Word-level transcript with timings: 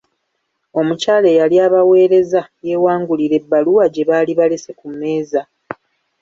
Omukyala 0.79 1.27
eyali 1.33 1.57
abaweereza 1.65 2.41
yeewangulira 2.67 3.33
ebbaluwa 3.41 3.85
gye 3.93 4.03
baali 4.09 4.33
balese 4.39 4.71
ku 4.79 4.85
mmeeza. 4.91 5.41